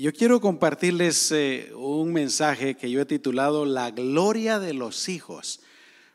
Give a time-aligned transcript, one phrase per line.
[0.00, 5.60] yo quiero compartirles eh, un mensaje que yo he titulado La gloria de los hijos,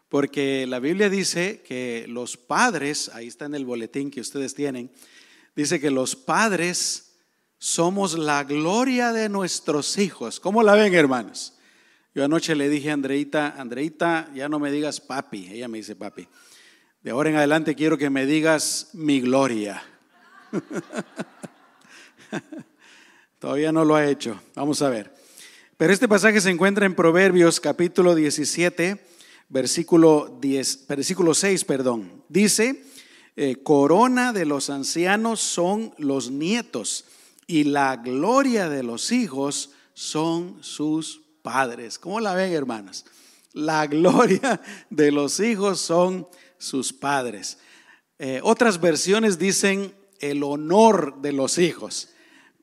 [0.10, 4.90] porque la Biblia dice que los padres, ahí está en el boletín que ustedes tienen,
[5.56, 7.18] dice que los padres
[7.60, 10.40] somos la gloria de nuestros hijos.
[10.40, 11.54] ¿Cómo la ven, hermanos?
[12.16, 15.96] Yo anoche le dije a Andreita, Andreita, ya no me digas papi, ella me dice
[15.96, 16.28] papi.
[17.04, 19.84] De ahora en adelante quiero que me digas mi gloria.
[23.46, 24.42] Todavía no lo ha hecho.
[24.56, 25.14] Vamos a ver.
[25.78, 29.00] Pero este pasaje se encuentra en Proverbios capítulo 17,
[29.50, 32.24] versículo, 10, versículo 6, perdón.
[32.28, 32.84] Dice,
[33.36, 37.06] eh, corona de los ancianos son los nietos
[37.46, 42.00] y la gloria de los hijos son sus padres.
[42.00, 43.06] ¿Cómo la ven, hermanas?
[43.54, 46.28] La gloria de los hijos son
[46.58, 47.60] sus padres.
[48.18, 52.10] Eh, otras versiones dicen el honor de los hijos,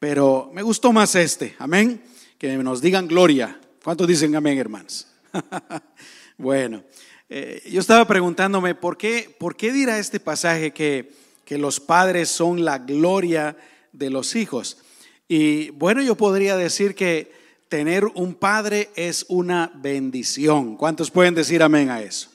[0.02, 2.02] pero me gustó más este, amén,
[2.36, 3.60] que nos digan gloria.
[3.84, 5.06] ¿Cuántos dicen amén, hermanos?
[6.36, 6.82] bueno,
[7.30, 11.12] eh, yo estaba preguntándome, ¿por qué, ¿por qué dirá este pasaje que,
[11.44, 13.56] que los padres son la gloria
[13.92, 14.78] de los hijos?
[15.28, 17.30] Y bueno, yo podría decir que
[17.68, 20.76] tener un padre es una bendición.
[20.76, 22.28] ¿Cuántos pueden decir amén a eso?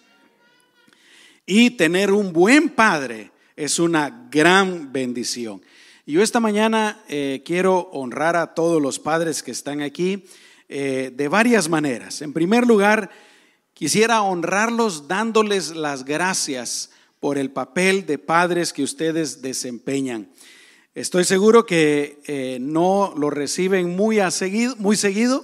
[1.46, 5.62] Y tener un buen padre es una gran bendición.
[6.08, 10.24] Y yo esta mañana eh, quiero honrar a todos los padres que están aquí
[10.70, 12.22] eh, de varias maneras.
[12.22, 13.10] En primer lugar,
[13.74, 20.30] quisiera honrarlos dándoles las gracias por el papel de padres que ustedes desempeñan.
[20.96, 25.44] Estoy seguro que eh, no lo reciben muy, seguido, muy seguido,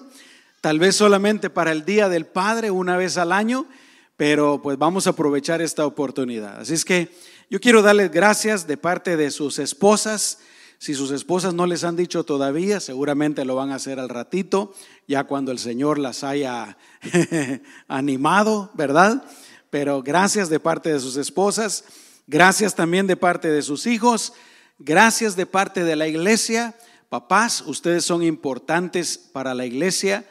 [0.62, 3.68] tal vez solamente para el Día del Padre una vez al año,
[4.16, 6.62] pero pues vamos a aprovechar esta oportunidad.
[6.62, 7.10] Así es que
[7.54, 10.40] yo quiero darles gracias de parte de sus esposas.
[10.80, 14.74] Si sus esposas no les han dicho todavía, seguramente lo van a hacer al ratito,
[15.08, 16.80] ya cuando el Señor las haya
[17.88, 19.24] animado, ¿verdad?
[19.70, 21.84] Pero gracias de parte de sus esposas,
[22.26, 24.34] gracias también de parte de sus hijos.
[24.80, 26.74] Gracias de parte de la iglesia.
[27.10, 30.26] Papás, ustedes son importantes para la iglesia.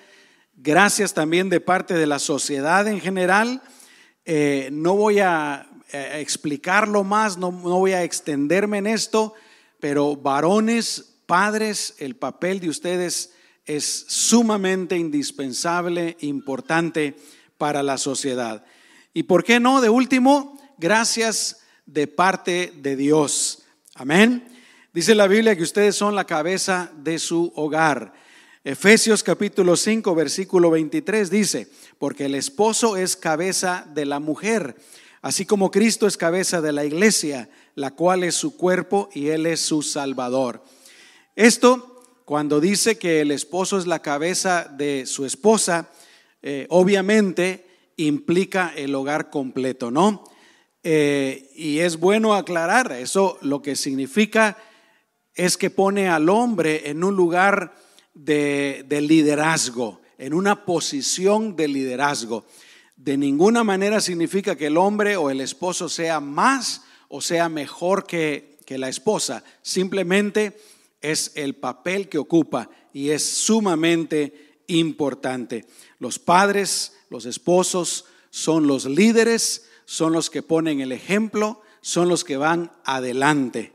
[0.57, 3.63] Gracias también de parte de la sociedad en general.
[4.25, 9.35] Eh, no voy a, explicarlo más, no, no voy a extenderme en esto,
[9.81, 13.33] pero varones, padres, el papel de ustedes
[13.67, 17.17] es sumamente indispensable, importante
[17.59, 18.65] para la sociedad.
[19.15, 23.63] Y por qué no, de último, gracias de parte de Dios.
[23.95, 24.49] Amén.
[24.93, 28.13] Dice la Biblia que ustedes son la cabeza de su hogar.
[28.65, 34.77] Efesios capítulo 5, versículo 23 dice, porque el esposo es cabeza de la mujer,
[35.23, 39.47] así como Cristo es cabeza de la iglesia, la cual es su cuerpo y él
[39.47, 40.63] es su salvador.
[41.37, 45.89] Esto, cuando dice que el esposo es la cabeza de su esposa,
[46.43, 47.67] eh, obviamente
[47.97, 50.25] implica el hogar completo, ¿no?
[50.83, 54.59] Eh, y es bueno aclarar, eso lo que significa
[55.35, 57.75] es que pone al hombre en un lugar
[58.13, 62.45] de, de liderazgo, en una posición de liderazgo.
[63.03, 68.07] De ninguna manera significa que el hombre o el esposo sea más o sea mejor
[68.07, 69.43] que, que la esposa.
[69.61, 70.57] Simplemente
[71.01, 75.67] es el papel que ocupa y es sumamente importante.
[75.99, 82.23] Los padres, los esposos son los líderes, son los que ponen el ejemplo, son los
[82.23, 83.73] que van adelante.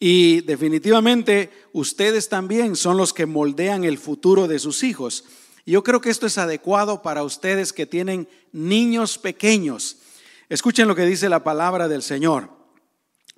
[0.00, 5.22] Y definitivamente ustedes también son los que moldean el futuro de sus hijos.
[5.66, 9.98] Yo creo que esto es adecuado para ustedes que tienen niños pequeños.
[10.48, 12.50] Escuchen lo que dice la palabra del Señor.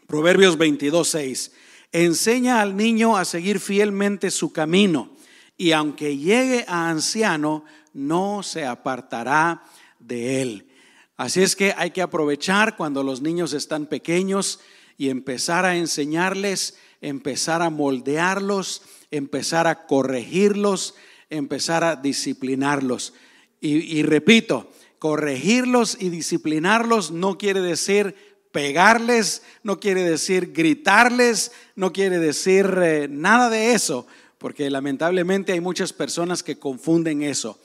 [0.06, 1.52] Proverbios 22, 6.
[1.90, 5.16] Enseña al niño a seguir fielmente su camino
[5.56, 9.64] y aunque llegue a anciano, no se apartará
[9.98, 10.68] de él.
[11.16, 14.60] Así es que hay que aprovechar cuando los niños están pequeños
[14.98, 20.94] y empezar a enseñarles, empezar a moldearlos, empezar a corregirlos,
[21.30, 23.14] empezar a disciplinarlos.
[23.60, 28.14] Y, repito, corregirlos y disciplinarlos no quiere decir
[28.52, 34.06] pegarles, no quiere decir gritarles, no quiere decir eh, nada de eso,
[34.38, 37.58] porque lamentablemente hay muchas personas que confunden eso.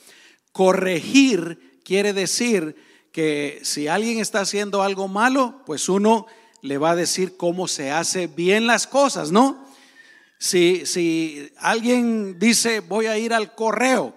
[0.52, 2.76] Corregir quiere decir
[3.12, 6.26] que si alguien está haciendo algo malo, pues uno
[6.62, 9.64] le va a decir cómo se hace bien las cosas, ¿no?
[10.44, 14.14] Si, si alguien dice voy a ir al correo,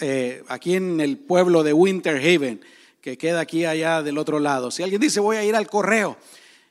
[0.00, 2.60] eh, aquí en el pueblo de Winter Haven,
[3.00, 6.16] que queda aquí allá del otro lado, si alguien dice voy a ir al correo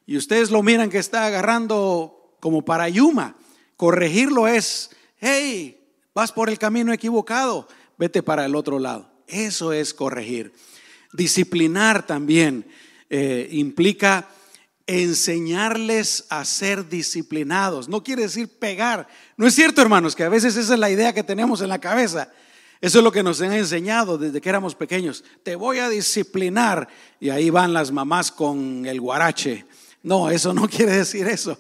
[0.06, 3.38] y ustedes lo miran que está agarrando como para Yuma,
[3.78, 4.90] corregirlo es,
[5.22, 5.80] hey,
[6.14, 9.10] vas por el camino equivocado, vete para el otro lado.
[9.28, 10.52] Eso es corregir.
[11.14, 12.66] Disciplinar también
[13.10, 14.28] eh, implica
[14.88, 17.88] enseñarles a ser disciplinados.
[17.88, 19.08] No quiere decir pegar.
[19.38, 21.80] No es cierto, hermanos, que a veces esa es la idea que tenemos en la
[21.80, 22.32] cabeza.
[22.82, 25.24] Eso es lo que nos han enseñado desde que éramos pequeños.
[25.44, 26.90] Te voy a disciplinar.
[27.20, 29.66] Y ahí van las mamás con el guarache.
[30.02, 31.58] No, eso no quiere decir eso.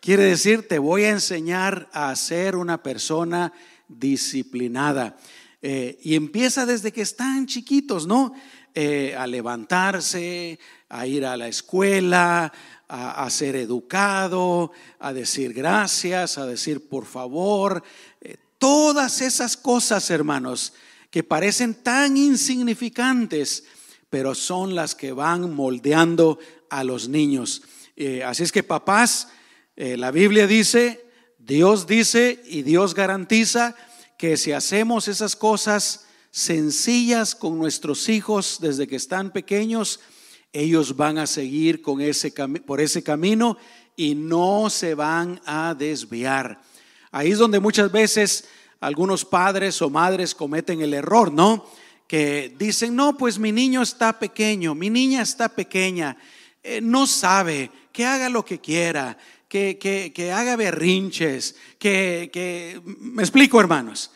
[0.00, 3.52] Quiere decir, te voy a enseñar a ser una persona
[3.88, 5.16] disciplinada.
[5.62, 8.34] Eh, y empieza desde que están chiquitos, ¿no?
[8.78, 10.58] Eh, a levantarse,
[10.90, 12.52] a ir a la escuela,
[12.86, 17.82] a, ser educado, a decir gracias, a decir por favor.
[18.20, 20.74] Eh, todas esas cosas, hermanos,
[21.10, 23.64] que parecen tan insignificantes,
[24.10, 26.38] pero son las que van moldeando
[26.68, 27.62] a los niños.
[27.96, 29.28] Eh, así es que papás,
[29.76, 31.06] la Biblia dice,
[31.38, 33.74] Dios dice y Dios garantiza
[34.18, 36.05] que si hacemos esas cosas,
[36.36, 40.00] sencillas con nuestros hijos desde que están pequeños,
[40.52, 42.30] ellos van a seguir con ese,
[42.66, 43.56] por ese camino
[43.96, 46.60] y no se van a desviar.
[47.10, 48.48] Ahí es donde muchas veces
[48.80, 51.64] algunos padres o madres cometen el error, ¿no?
[52.06, 56.18] Que dicen, no, pues mi niño está pequeño, mi niña está pequeña,
[56.62, 59.16] eh, no sabe, que haga lo que quiera,
[59.48, 64.10] que, que, que haga berrinches, que, que, me explico hermanos.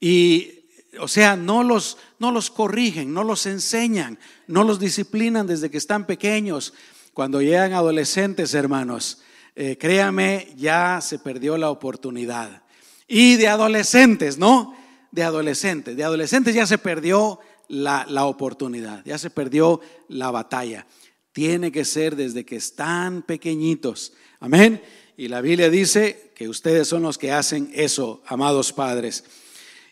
[0.00, 0.59] Y
[0.98, 5.78] o sea, no los, no los corrigen, no los enseñan, no los disciplinan desde que
[5.78, 6.74] están pequeños.
[7.14, 9.20] Cuando llegan adolescentes, hermanos,
[9.54, 12.62] eh, créame, ya se perdió la oportunidad.
[13.06, 14.74] Y de adolescentes, ¿no?
[15.10, 20.86] De adolescentes, de adolescentes ya se perdió la, la oportunidad, ya se perdió la batalla.
[21.32, 24.12] Tiene que ser desde que están pequeñitos.
[24.40, 24.82] Amén.
[25.16, 29.24] Y la Biblia dice que ustedes son los que hacen eso, amados padres.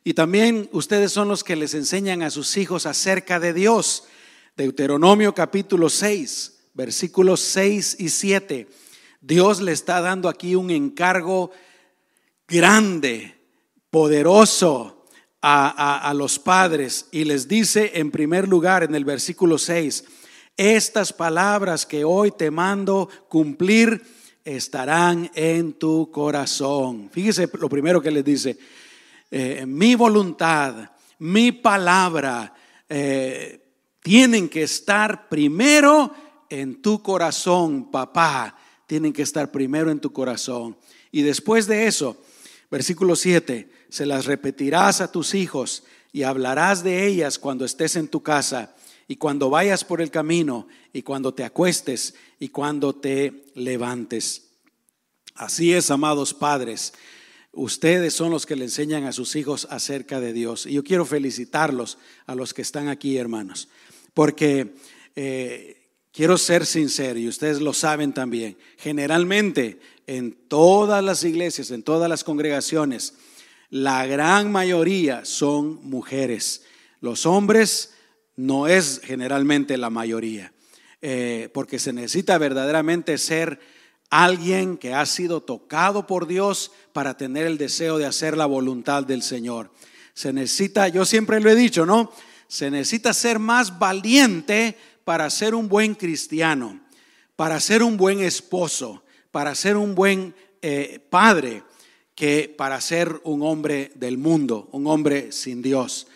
[0.05, 4.05] Y también ustedes son los que les enseñan a sus hijos acerca de Dios.
[4.57, 8.69] Deuteronomio capítulo 6, versículos 6 y 7.
[9.21, 11.51] Dios le está dando aquí un encargo
[12.47, 13.35] grande,
[13.91, 15.07] poderoso
[15.43, 20.05] a, a, los padres y les dice en primer lugar en el versículo 6,
[20.57, 24.03] estas palabras que hoy te mando cumplir
[24.45, 27.11] estarán en tu corazón.
[27.13, 28.59] Fíjese lo primero que les dice,
[29.31, 32.55] eh, mi voluntad, mi palabra,
[32.89, 33.65] eh,
[34.03, 36.13] tienen que estar primero
[36.49, 38.57] en tu corazón, papá.
[38.87, 40.77] Tienen que estar primero en tu corazón.
[41.11, 42.17] Y después de eso,
[42.71, 48.09] versículo 7, se las repetirás a tus hijos y hablarás de ellas cuando estés en
[48.09, 48.75] tu casa
[49.09, 54.49] y cuando vayas por el camino y cuando te acuestes y cuando te levantes.
[55.35, 56.93] Así es, amados padres.
[57.53, 60.67] Ustedes son los que le enseñan a sus hijos acerca de Dios.
[60.67, 63.69] Y yo quiero felicitarlos a los que están aquí, hermanos,
[64.15, 64.75] porque
[65.17, 68.59] eh, quiero ser sincero y ustedes lo saben también.
[68.77, 73.15] Generalmente en todas las iglesias, en todas las congregaciones,
[73.71, 76.65] la gran mayoría son mujeres.
[77.01, 77.95] Los hombres
[78.37, 80.53] no es generalmente la mayoría,
[81.03, 83.61] eh, porque se necesita verdaderamente ser
[84.11, 89.05] alguien que ha sido tocado por Dios para tener el deseo de hacer la voluntad
[89.05, 89.71] del Señor.
[90.15, 92.11] Se necesita, yo siempre lo he dicho, ¿no?
[92.49, 96.81] Se necesita ser más valiente para ser un buen cristiano,
[97.37, 101.63] para ser un buen esposo, para ser un buen eh, padre,
[102.15, 106.09] que para ser un hombre del mundo, un hombre sin Dios.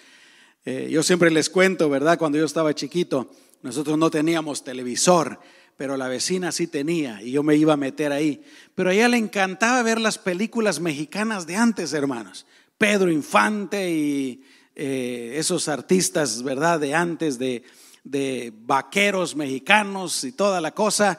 [0.64, 2.18] Eh, yo siempre les cuento, ¿verdad?
[2.18, 3.30] Cuando yo estaba chiquito,
[3.62, 5.38] nosotros no teníamos televisor
[5.76, 8.42] pero la vecina sí tenía y yo me iba a meter ahí.
[8.74, 12.46] Pero a ella le encantaba ver las películas mexicanas de antes, hermanos.
[12.78, 16.80] Pedro Infante y eh, esos artistas, ¿verdad?
[16.80, 17.62] De antes, de,
[18.04, 21.18] de vaqueros mexicanos y toda la cosa.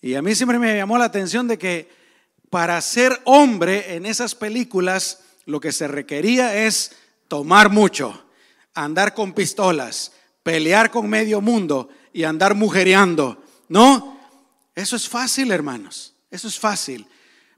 [0.00, 1.88] Y a mí siempre me llamó la atención de que
[2.50, 6.92] para ser hombre en esas películas lo que se requería es
[7.28, 8.24] tomar mucho,
[8.74, 10.12] andar con pistolas,
[10.42, 13.41] pelear con medio mundo y andar mujereando.
[13.72, 14.18] No,
[14.74, 16.12] eso es fácil, hermanos.
[16.30, 17.06] Eso es fácil.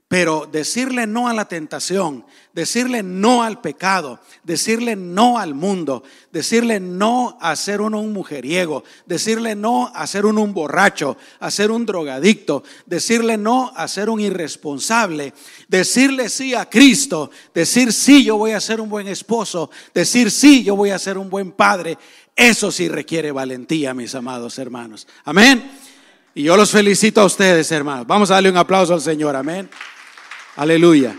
[0.07, 6.79] Pero decirle no a la tentación, decirle no al pecado, decirle no al mundo, decirle
[6.79, 11.69] no a ser uno un mujeriego, decirle no a ser uno un borracho, a ser
[11.69, 15.33] un drogadicto, decirle no a ser un irresponsable,
[15.67, 20.63] decirle sí a Cristo, decir sí yo voy a ser un buen esposo, decir sí
[20.63, 21.97] yo voy a ser un buen padre,
[22.35, 25.07] eso sí requiere valentía, mis amados hermanos.
[25.25, 25.71] Amén.
[26.37, 28.05] Y yo los felicito a ustedes, hermanos.
[28.05, 29.69] Vamos a darle un aplauso al Señor, amén.
[30.57, 31.17] Aleluya.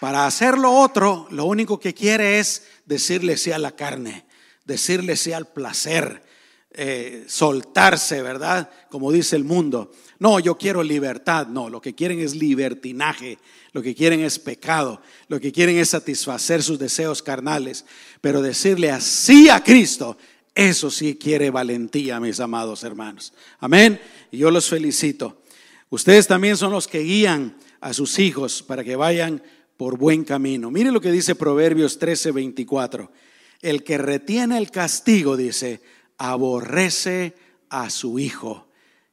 [0.00, 4.24] Para hacer lo otro, lo único que quiere es decirle sí a la carne,
[4.64, 6.22] decirle sí al placer,
[6.70, 8.70] eh, soltarse, ¿verdad?
[8.88, 9.92] Como dice el mundo.
[10.18, 11.48] No, yo quiero libertad.
[11.48, 13.38] No, lo que quieren es libertinaje,
[13.72, 17.84] lo que quieren es pecado, lo que quieren es satisfacer sus deseos carnales.
[18.22, 20.16] Pero decirle así a Cristo,
[20.56, 23.34] eso sí quiere valentía, mis amados hermanos.
[23.60, 24.00] Amén.
[24.32, 25.42] Y yo los felicito.
[25.90, 29.42] Ustedes también son los que guían a sus hijos para que vayan
[29.76, 30.70] por buen camino.
[30.70, 33.12] Mire lo que dice Proverbios 13, 24.
[33.60, 35.82] El que retiene el castigo, dice,
[36.16, 37.34] aborrece
[37.68, 38.66] a su hijo.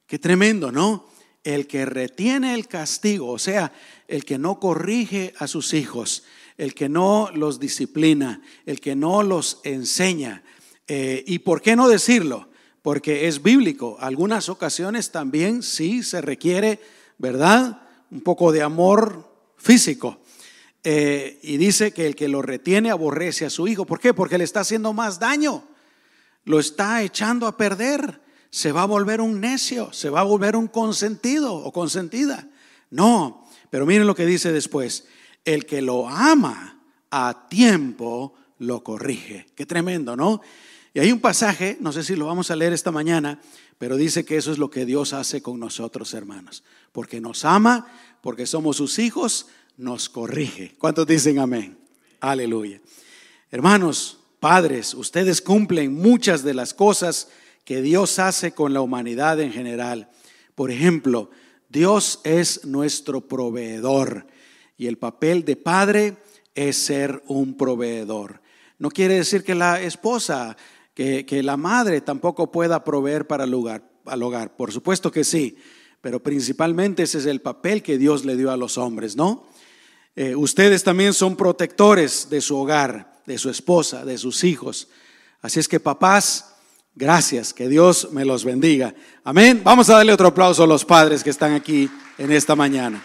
[0.06, 1.10] Qué tremendo, ¿no?
[1.44, 3.70] El que retiene el castigo, o sea,
[4.08, 6.24] el que no corrige a sus hijos,
[6.56, 10.42] el que no los disciplina, el que no los enseña.
[10.86, 12.48] Eh, ¿Y por qué no decirlo?
[12.82, 13.96] Porque es bíblico.
[14.00, 16.80] Algunas ocasiones también sí se requiere,
[17.18, 17.82] ¿verdad?
[18.10, 20.20] Un poco de amor físico.
[20.82, 23.86] Eh, y dice que el que lo retiene aborrece a su hijo.
[23.86, 24.12] ¿Por qué?
[24.12, 25.64] Porque le está haciendo más daño.
[26.44, 28.20] Lo está echando a perder.
[28.50, 32.48] Se va a volver un necio, se va a volver un consentido o consentida.
[32.90, 35.08] No, pero miren lo que dice después.
[35.44, 39.46] El que lo ama a tiempo lo corrige.
[39.56, 40.40] Qué tremendo, ¿no?
[40.94, 43.40] Y hay un pasaje, no sé si lo vamos a leer esta mañana,
[43.78, 46.62] pero dice que eso es lo que Dios hace con nosotros, hermanos.
[46.92, 47.88] Porque nos ama,
[48.22, 50.76] porque somos sus hijos, nos corrige.
[50.78, 51.76] ¿Cuántos dicen amén?
[52.20, 52.80] Aleluya.
[53.50, 57.28] Hermanos, padres, ustedes cumplen muchas de las cosas
[57.64, 60.10] que Dios hace con la humanidad en general.
[60.54, 61.30] Por ejemplo,
[61.68, 64.28] Dios es nuestro proveedor
[64.76, 66.16] y el papel de padre
[66.54, 68.40] es ser un proveedor.
[68.78, 70.56] No quiere decir que la esposa,
[70.94, 74.56] que, que la madre tampoco pueda proveer para el hogar, al hogar.
[74.56, 75.58] Por supuesto que sí,
[76.00, 79.46] pero principalmente ese es el papel que Dios le dio a los hombres, ¿no?
[80.16, 84.88] Eh, ustedes también son protectores de su hogar, de su esposa, de sus hijos.
[85.42, 86.54] Así es que papás,
[86.94, 88.94] gracias, que Dios me los bendiga.
[89.24, 89.62] Amén.
[89.64, 93.02] Vamos a darle otro aplauso a los padres que están aquí en esta mañana.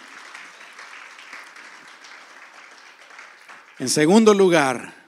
[3.80, 4.99] En segundo lugar,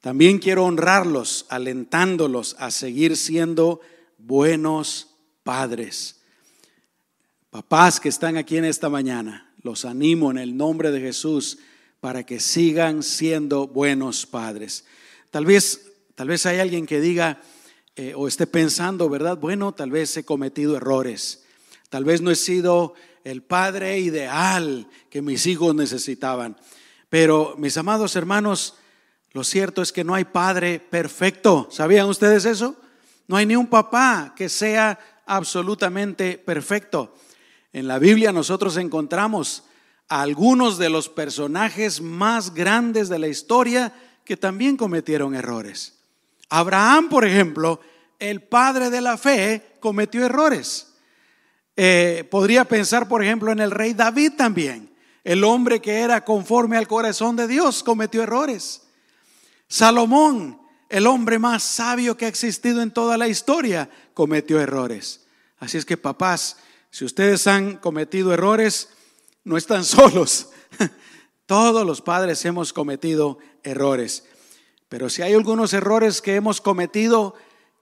[0.00, 3.80] también quiero honrarlos, alentándolos a seguir siendo
[4.16, 5.08] buenos
[5.42, 6.20] padres.
[7.50, 11.58] Papás que están aquí en esta mañana, los animo en el nombre de Jesús
[12.00, 14.86] para que sigan siendo buenos padres.
[15.30, 17.42] Tal vez, tal vez hay alguien que diga
[17.96, 19.36] eh, o esté pensando, ¿verdad?
[19.36, 21.44] Bueno, tal vez he cometido errores.
[21.90, 26.56] Tal vez no he sido el padre ideal que mis hijos necesitaban.
[27.10, 28.76] Pero mis amados hermanos,
[29.32, 31.68] lo cierto es que no hay padre perfecto.
[31.70, 32.76] ¿Sabían ustedes eso?
[33.28, 37.14] No hay ni un papá que sea absolutamente perfecto.
[37.72, 39.64] En la Biblia nosotros encontramos
[40.08, 43.92] a algunos de los personajes más grandes de la historia
[44.24, 45.94] que también cometieron errores.
[46.48, 47.80] Abraham, por ejemplo,
[48.18, 50.94] el padre de la fe, cometió errores.
[51.76, 54.92] Eh, podría pensar, por ejemplo, en el rey David también.
[55.22, 58.82] El hombre que era conforme al corazón de Dios cometió errores.
[59.70, 65.24] Salomón, el hombre más sabio que ha existido en toda la historia, cometió errores.
[65.60, 66.56] Así es que papás,
[66.90, 68.88] si ustedes han cometido errores,
[69.44, 70.48] no están solos.
[71.46, 74.24] Todos los padres hemos cometido errores.
[74.88, 77.36] Pero si hay algunos errores que hemos cometido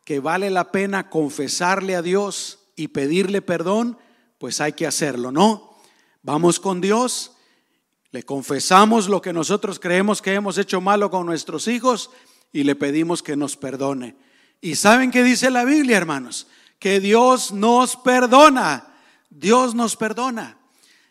[0.04, 3.96] que vale la pena confesarle a Dios y pedirle perdón,
[4.36, 5.74] pues hay que hacerlo, ¿no?
[6.22, 7.32] Vamos con Dios,
[8.10, 12.10] le confesamos lo que nosotros creemos que hemos hecho malo con nuestros hijos
[12.52, 14.16] y le pedimos que nos perdone.
[14.60, 16.46] ¿Y saben qué dice la Biblia, hermanos?
[16.78, 18.88] Que Dios nos perdona
[19.30, 20.58] Dios nos perdona.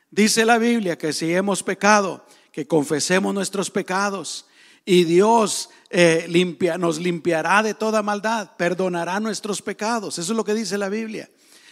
[0.09, 4.47] Dice la Biblia que si hemos pecado, que confesemos nuestros pecados
[4.85, 10.17] y Dios eh, limpia, nos limpiará de toda maldad, perdonará nuestros pecados.
[10.17, 11.29] Eso es lo que dice la Biblia.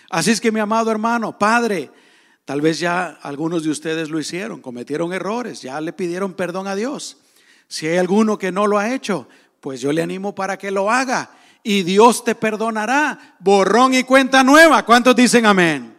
[0.10, 1.89] Así es que mi amado hermano, Padre,
[2.46, 6.75] tal vez ya algunos de ustedes lo hicieron, cometieron errores, ya le pidieron perdón a
[6.75, 7.18] Dios.
[7.68, 9.28] Si hay alguno que no lo ha hecho,
[9.60, 11.32] pues yo le animo para que lo haga
[11.64, 13.36] y Dios te perdonará.
[13.40, 14.86] Borrón y cuenta nueva.
[14.86, 15.96] ¿Cuántos dicen amén?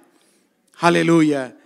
[0.78, 1.56] Aleluya.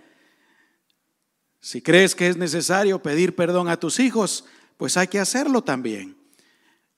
[1.59, 4.45] Si crees que es necesario pedir perdón a tus hijos,
[4.77, 6.17] pues hay que hacerlo también.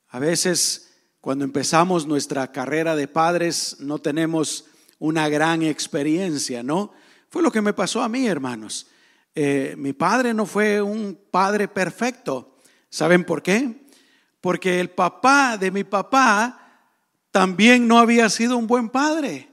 [0.08, 4.66] A veces cuando empezamos nuestra carrera de padres no tenemos
[5.00, 6.94] una gran experiencia, ¿no?
[7.34, 8.86] Fue lo que me pasó a mí, hermanos.
[9.34, 12.60] Eh, mi padre no fue un padre perfecto.
[12.92, 13.88] ¿Saben por qué?
[14.40, 16.86] Porque el papá de mi papá
[17.32, 19.50] también no había sido un buen padre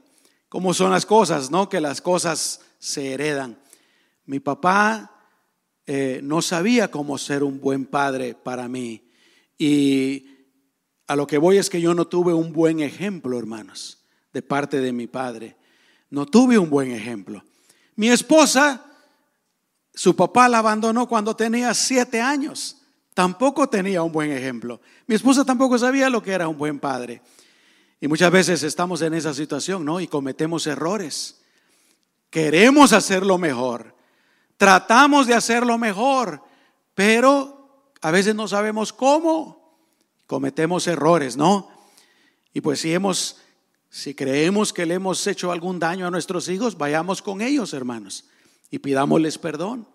[0.47, 1.69] cómo son las cosas, ¿no?
[1.69, 3.59] Que las cosas se heredan.
[4.25, 5.19] Mi papá
[5.87, 9.09] eh, no sabía cómo ser un buen padre para mí.
[9.57, 10.27] Y
[11.07, 14.81] a lo que voy es que yo no tuve un buen ejemplo, hermanos, de parte
[14.81, 15.57] de mi padre.
[16.11, 17.43] No tuve un buen ejemplo.
[17.95, 18.85] Mi esposa,
[19.93, 22.77] su papá la abandonó cuando tenía siete años.
[23.13, 24.81] Tampoco tenía un buen ejemplo.
[25.07, 27.21] Mi esposa tampoco sabía lo que era un buen padre.
[27.99, 29.99] Y muchas veces estamos en esa situación, ¿no?
[29.99, 31.41] Y cometemos errores.
[32.29, 33.93] Queremos hacerlo mejor.
[34.57, 36.41] Tratamos de hacerlo mejor,
[36.95, 39.77] pero a veces no sabemos cómo.
[40.25, 41.69] Cometemos errores, ¿no?
[42.53, 43.37] Y pues si hemos
[43.93, 48.23] si creemos que le hemos hecho algún daño a nuestros hijos, vayamos con ellos, hermanos,
[48.71, 49.85] y pidámosles perdón.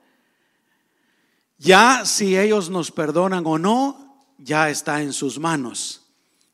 [1.57, 6.03] Ya si ellos nos perdonan o no, ya está en sus manos.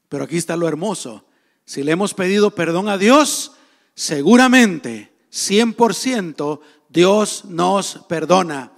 [0.08, 1.24] Pero aquí está lo hermoso.
[1.64, 3.54] Si le hemos pedido perdón a Dios,
[3.96, 8.70] seguramente, 100%, Dios nos perdona.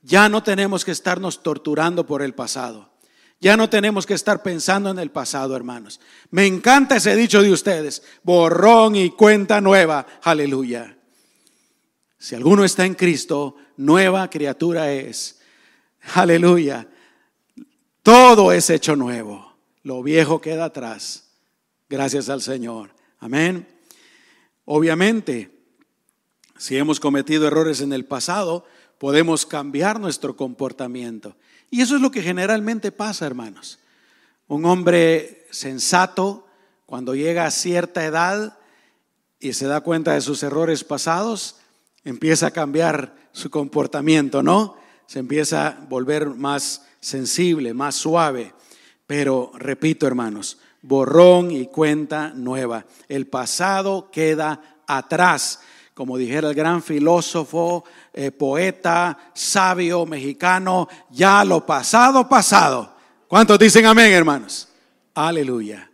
[0.00, 2.89] Ya no tenemos que estarnos torturando por el pasado.
[3.40, 5.98] Ya no tenemos que estar pensando en el pasado, hermanos.
[6.30, 10.06] Me encanta ese dicho de ustedes, borrón y cuenta nueva.
[10.22, 10.98] Aleluya.
[12.18, 15.40] Si alguno está en Cristo, nueva criatura es.
[16.14, 16.86] Aleluya.
[18.02, 19.56] Todo es hecho nuevo.
[19.84, 21.30] Lo viejo queda atrás.
[21.88, 22.90] Gracias al Señor.
[23.18, 23.66] Amén.
[24.66, 25.50] Obviamente,
[26.58, 28.66] si hemos cometido errores en el pasado,
[28.98, 31.36] podemos cambiar nuestro comportamiento.
[31.70, 33.78] Y eso es lo que generalmente pasa, hermanos.
[34.48, 36.46] Un hombre sensato,
[36.86, 38.58] cuando llega a cierta edad
[39.38, 41.56] y se da cuenta de sus errores pasados,
[42.04, 44.80] empieza a cambiar su comportamiento, ¿no?
[45.10, 48.54] se empieza a volver más sensible, más suave.
[49.08, 52.86] Pero repito, hermanos, borrón y cuenta nueva.
[53.08, 55.62] El pasado queda atrás.
[56.00, 62.96] Como dijera el gran filósofo, eh, poeta, sabio mexicano, ya lo pasado, pasado.
[63.28, 64.70] ¿Cuántos dicen amén, hermanos?
[65.12, 65.90] Aleluya.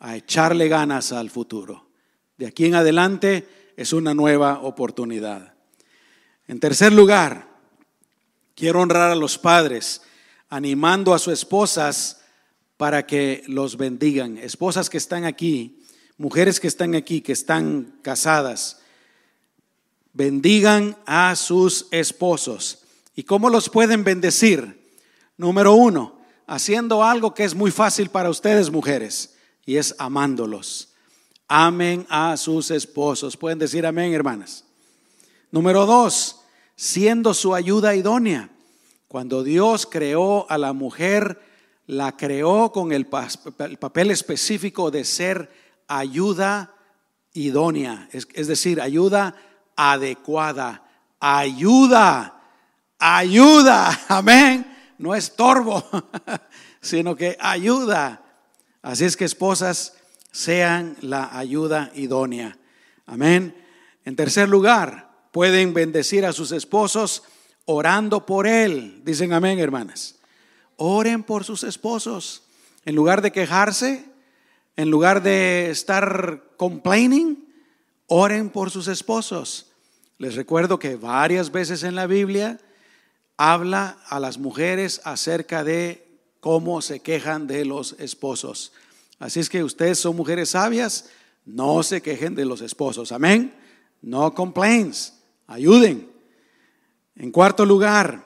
[0.00, 1.86] A echarle ganas al futuro.
[2.36, 5.54] De aquí en adelante es una nueva oportunidad.
[6.48, 7.46] En tercer lugar,
[8.56, 10.02] Quiero honrar a los padres,
[10.48, 12.22] animando a sus esposas
[12.76, 14.38] para que los bendigan.
[14.38, 15.84] Esposas que están aquí,
[16.16, 18.80] mujeres que están aquí, que están casadas,
[20.18, 22.80] bendigan a sus esposos.
[23.14, 24.90] ¿Y cómo los pueden bendecir?
[25.36, 30.88] Número uno, haciendo algo que es muy fácil para ustedes, mujeres, y es amándolos.
[31.46, 33.36] Amen a sus esposos.
[33.36, 34.64] Pueden decir amén, hermanas.
[35.52, 36.40] Número dos,
[36.74, 38.50] siendo su ayuda idónea.
[39.06, 41.40] Cuando Dios creó a la mujer,
[41.86, 45.48] la creó con el, papel específico de ser
[45.86, 46.74] ayuda
[47.34, 49.36] idónea, es, es decir, ayuda
[49.80, 50.82] adecuada,
[51.20, 52.42] ayuda,
[52.98, 54.66] ayuda, amén,
[54.98, 55.84] no estorbo,
[56.80, 58.22] sino que ayuda.
[58.82, 59.94] Así es que esposas
[60.32, 62.58] sean la ayuda idónea,
[63.06, 63.54] amén.
[64.04, 67.22] En tercer lugar, pueden bendecir a sus esposos
[67.64, 69.00] orando por él.
[69.04, 70.16] Dicen amén, hermanas.
[70.76, 72.42] Oren por sus esposos.
[72.84, 74.06] En lugar de quejarse,
[74.76, 77.46] en lugar de estar complaining,
[78.08, 79.67] oren por sus esposos.
[80.18, 82.60] Les recuerdo que varias veces en la Biblia
[83.36, 86.06] habla a las mujeres acerca de
[86.40, 88.72] cómo se quejan de los esposos.
[89.20, 91.08] Así es que ustedes son mujeres sabias,
[91.44, 93.12] no se quejen de los esposos.
[93.12, 93.54] Amén.
[94.02, 95.14] No complaints.
[95.46, 96.10] Ayuden.
[97.14, 98.24] En cuarto lugar,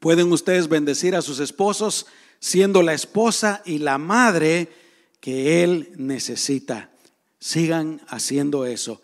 [0.00, 2.06] pueden ustedes bendecir a sus esposos
[2.40, 4.70] siendo la esposa y la madre
[5.20, 6.90] que él necesita.
[7.38, 9.00] Sigan haciendo eso.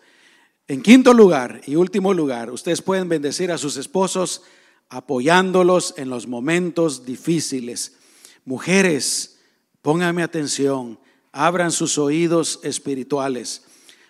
[0.71, 4.43] En quinto lugar y último lugar, ustedes pueden bendecir a sus esposos
[4.87, 7.97] apoyándolos en los momentos difíciles.
[8.45, 9.41] Mujeres,
[9.81, 10.97] pónganme atención,
[11.33, 13.63] abran sus oídos espirituales.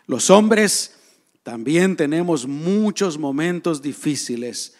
[0.05, 0.97] Los hombres
[1.41, 4.75] también tenemos muchos momentos difíciles,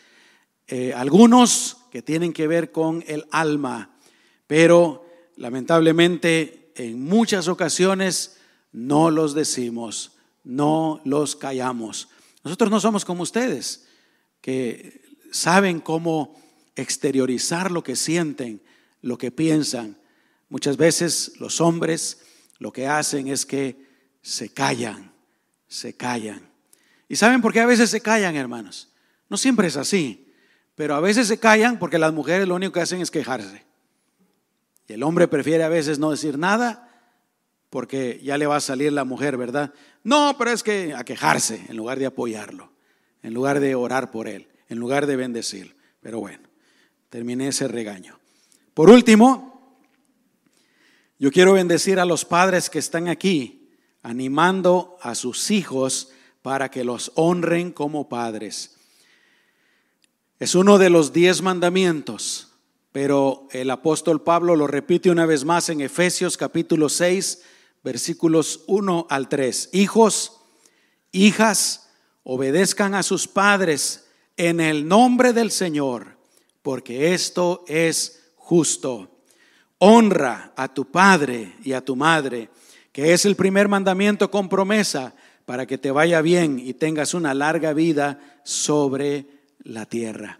[0.67, 3.98] eh, algunos que tienen que ver con el alma,
[4.46, 5.04] pero
[5.36, 8.38] lamentablemente en muchas ocasiones
[8.72, 10.12] no los decimos,
[10.44, 12.10] no los callamos.
[12.44, 13.88] Nosotros no somos como ustedes,
[14.42, 15.02] que
[15.32, 16.40] saben cómo
[16.76, 18.62] exteriorizar lo que sienten,
[19.02, 19.98] lo que piensan.
[20.50, 22.20] Muchas veces los hombres
[22.60, 23.88] lo que hacen es que
[24.22, 25.12] se callan,
[25.68, 26.50] se callan.
[27.08, 28.90] ¿Y saben por qué a veces se callan, hermanos?
[29.30, 30.34] No siempre es así,
[30.76, 33.64] pero a veces se callan porque las mujeres lo único que hacen es quejarse.
[34.88, 36.91] Y el hombre prefiere a veces no decir nada
[37.72, 39.74] porque ya le va a salir la mujer, ¿verdad?
[40.04, 42.70] No, pero es que a quejarse en lugar de apoyarlo,
[43.24, 45.78] en lugar de orar por él, en lugar de bendecir.
[46.02, 46.44] Pero bueno,
[47.10, 48.20] terminé ese regaño.
[48.74, 49.78] Por último,
[51.18, 53.70] yo quiero bendecir a los padres que están aquí,
[54.04, 58.76] animando a sus hijos para que los honren como padres.
[60.40, 62.50] Es uno de los diez mandamientos,
[62.92, 67.44] pero el apóstol Pablo lo repite una vez más en Efesios capítulo 6,
[67.84, 69.70] versículos 1 al 3.
[69.74, 70.41] Hijos,
[71.12, 71.89] hijas,
[72.24, 76.17] obedezcan a sus padres en el nombre del Señor,
[76.62, 79.10] porque esto es justo.
[79.80, 82.50] Honra a tu padre y a tu madre,
[82.91, 85.15] que es el primer mandamiento con promesa
[85.46, 89.26] para que te vaya bien y tengas una larga vida sobre
[89.63, 90.39] la tierra.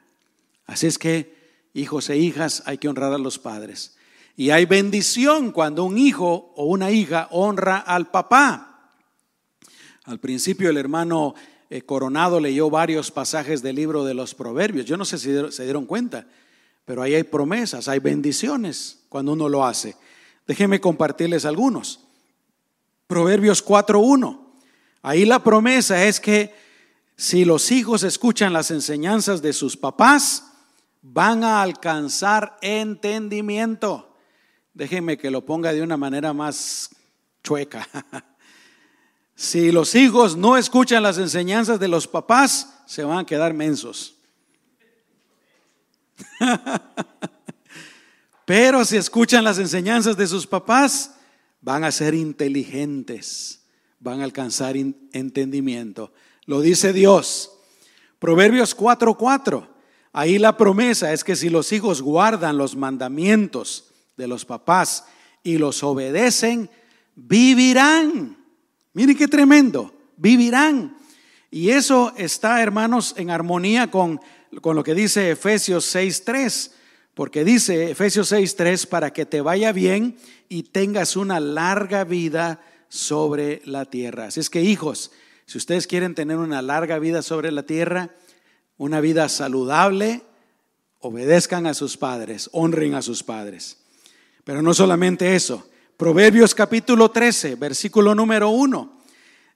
[0.66, 1.36] Así es que,
[1.74, 3.98] hijos e hijas, hay que honrar a los padres.
[4.42, 8.90] Y hay bendición cuando un hijo o una hija honra al papá.
[10.06, 11.36] Al principio el hermano
[11.70, 14.88] eh, Coronado leyó varios pasajes del libro de los Proverbios.
[14.88, 16.26] Yo no sé si se dieron cuenta,
[16.86, 19.96] pero ahí hay promesas, hay bendiciones cuando uno lo hace.
[20.48, 22.00] Déjenme compartirles algunos.
[23.06, 24.40] Proverbios 4.1.
[25.04, 26.52] Ahí la promesa es que
[27.16, 30.46] si los hijos escuchan las enseñanzas de sus papás,
[31.04, 34.11] van a alcanzar entendimiento.
[34.74, 36.90] Déjenme que lo ponga de una manera más
[37.44, 37.88] chueca.
[39.34, 44.14] Si los hijos no escuchan las enseñanzas de los papás, se van a quedar mensos.
[48.46, 51.16] Pero si escuchan las enseñanzas de sus papás,
[51.60, 53.64] van a ser inteligentes,
[54.00, 56.14] van a alcanzar entendimiento.
[56.46, 57.52] Lo dice Dios.
[58.20, 59.68] Proverbios 4:4.
[60.14, 63.91] Ahí la promesa es que si los hijos guardan los mandamientos
[64.22, 65.06] de los papás
[65.44, 66.70] y los obedecen,
[67.16, 68.38] vivirán.
[68.94, 70.96] Miren qué tremendo, vivirán.
[71.50, 74.22] Y eso está, hermanos, en armonía con,
[74.62, 76.72] con lo que dice Efesios 6.3,
[77.14, 83.62] porque dice Efesios 6.3, para que te vaya bien y tengas una larga vida sobre
[83.66, 84.28] la tierra.
[84.28, 85.12] Así es que, hijos,
[85.46, 88.12] si ustedes quieren tener una larga vida sobre la tierra,
[88.78, 90.22] una vida saludable,
[91.00, 93.81] obedezcan a sus padres, honren a sus padres.
[94.44, 99.02] Pero no solamente eso, Proverbios capítulo 13, versículo número 1,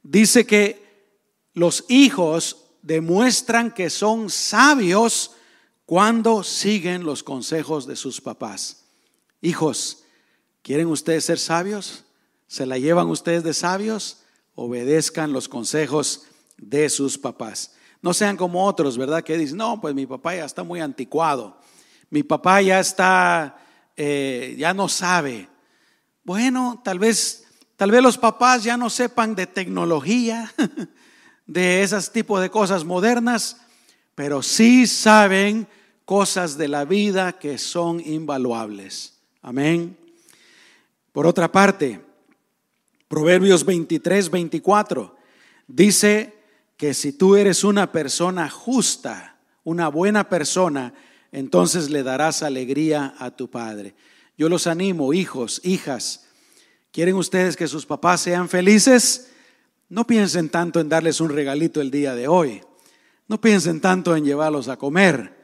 [0.03, 1.09] dice que
[1.53, 5.31] los hijos demuestran que son sabios
[5.85, 8.85] cuando siguen los consejos de sus papás.
[9.41, 10.03] Hijos,
[10.61, 12.03] ¿quieren ustedes ser sabios?
[12.47, 14.19] ¿Se la llevan ustedes de sabios?
[14.53, 16.25] Obedezcan los consejos
[16.57, 17.73] de sus papás.
[18.01, 19.23] No sean como otros, ¿verdad?
[19.23, 21.59] Que dicen, no, pues mi papá ya está muy anticuado.
[22.11, 23.57] Mi papá ya está,
[23.97, 25.47] eh, ya no sabe.
[26.23, 30.51] Bueno, tal vez, tal vez los papás ya no sepan de tecnología,
[31.45, 33.57] de esos tipos de cosas modernas,
[34.15, 35.67] pero sí saben
[36.05, 39.19] cosas de la vida que son invaluables.
[39.41, 39.97] Amén.
[41.11, 42.01] Por otra parte,
[43.07, 45.15] Proverbios 23, 24
[45.67, 46.33] dice
[46.75, 50.93] que si tú eres una persona justa, una buena persona,
[51.31, 53.95] entonces le darás alegría a tu Padre.
[54.37, 56.25] Yo los animo, hijos, hijas.
[56.91, 59.31] ¿Quieren ustedes que sus papás sean felices?
[59.89, 62.61] No piensen tanto en darles un regalito el día de hoy.
[63.27, 65.35] No piensen tanto en llevarlos a comer,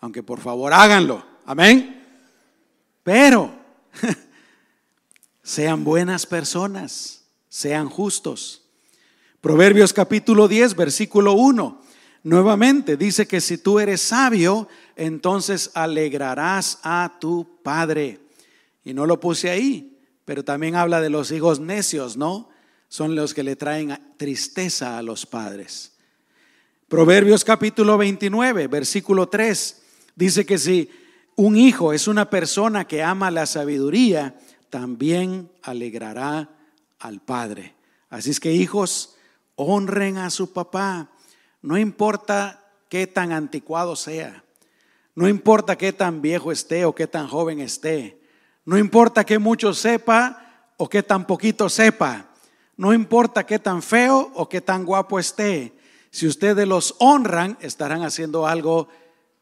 [0.00, 1.24] aunque por favor háganlo.
[1.44, 2.02] Amén.
[3.02, 3.54] Pero
[5.42, 8.62] sean buenas personas, sean justos.
[9.40, 11.83] Proverbios capítulo 10, versículo 1.
[12.24, 18.18] Nuevamente dice que si tú eres sabio, entonces alegrarás a tu padre.
[18.82, 22.48] Y no lo puse ahí, pero también habla de los hijos necios, ¿no?
[22.88, 25.92] Son los que le traen tristeza a los padres.
[26.88, 29.82] Proverbios capítulo 29, versículo 3,
[30.16, 30.90] dice que si
[31.36, 34.38] un hijo es una persona que ama la sabiduría,
[34.70, 36.48] también alegrará
[37.00, 37.74] al padre.
[38.08, 39.16] Así es que hijos,
[39.56, 41.10] honren a su papá.
[41.64, 44.44] No importa qué tan anticuado sea,
[45.14, 48.20] no importa qué tan viejo esté o qué tan joven esté.
[48.66, 52.26] No importa que mucho sepa o que tan poquito sepa.
[52.76, 55.72] No importa qué tan feo o qué tan guapo esté.
[56.10, 58.88] Si ustedes los honran, estarán haciendo algo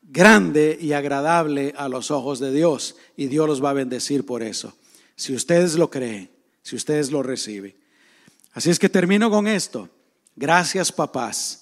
[0.03, 2.95] grande y agradable a los ojos de Dios.
[3.17, 4.73] Y Dios los va a bendecir por eso.
[5.17, 6.31] Si ustedes lo creen,
[6.63, 7.75] si ustedes lo reciben.
[8.53, 9.89] Así es que termino con esto.
[10.37, 11.62] Gracias papás.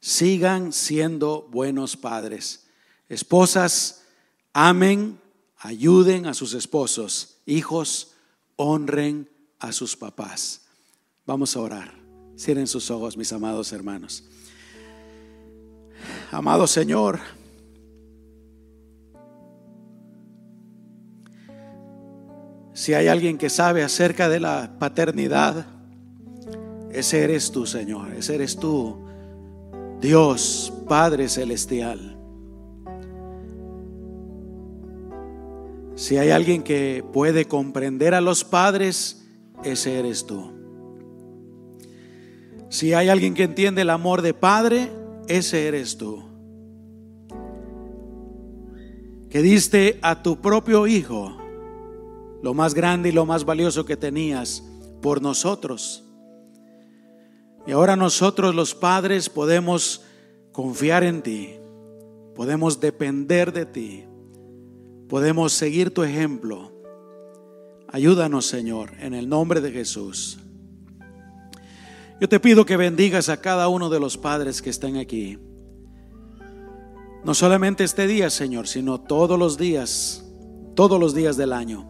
[0.00, 2.66] Sigan siendo buenos padres.
[3.08, 4.04] Esposas,
[4.52, 5.18] amen
[5.58, 8.14] ayuden a sus esposos, hijos,
[8.56, 10.62] honren a sus papás.
[11.26, 11.94] Vamos a orar.
[12.36, 14.24] Cierren sus ojos, mis amados hermanos.
[16.30, 17.18] Amado Señor,
[22.72, 25.66] si hay alguien que sabe acerca de la paternidad,
[26.92, 29.07] ese eres tú, Señor, ese eres tú,
[30.00, 32.16] Dios Padre Celestial.
[35.96, 39.26] Si hay alguien que puede comprender a los padres,
[39.64, 40.52] ese eres tú.
[42.68, 44.92] Si hay alguien que entiende el amor de padre,
[45.26, 46.22] ese eres tú.
[49.28, 51.36] Que diste a tu propio hijo
[52.42, 54.62] lo más grande y lo más valioso que tenías
[55.02, 56.07] por nosotros.
[57.68, 60.00] Y ahora nosotros los padres podemos
[60.52, 61.50] confiar en ti,
[62.34, 64.04] podemos depender de ti,
[65.06, 66.72] podemos seguir tu ejemplo.
[67.86, 70.38] Ayúdanos, Señor, en el nombre de Jesús.
[72.18, 75.38] Yo te pido que bendigas a cada uno de los padres que están aquí.
[77.22, 80.24] No solamente este día, Señor, sino todos los días,
[80.74, 81.86] todos los días del año.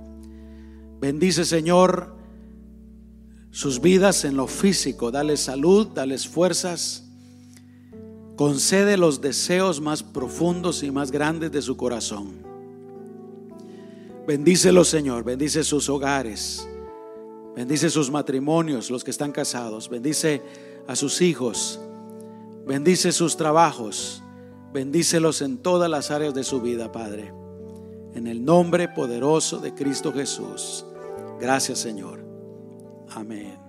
[1.01, 2.18] Bendice, Señor,
[3.59, 5.11] sus vidas en lo físico.
[5.11, 7.03] Dale salud, dales fuerzas.
[8.37, 12.37] Concede los deseos más profundos y más grandes de su corazón.
[14.29, 15.25] Bendícelo, Señor.
[15.25, 16.69] Bendice sus hogares.
[17.57, 19.89] Bendice sus matrimonios, los que están casados.
[19.89, 20.41] Bendice
[20.87, 21.81] a sus hijos.
[22.65, 24.23] Bendice sus trabajos.
[24.73, 27.35] Bendícelos en todas las áreas de su vida, Padre.
[28.15, 30.87] En el nombre poderoso de Cristo Jesús.
[31.41, 32.28] Gracias, Señor.
[33.15, 33.68] Amén.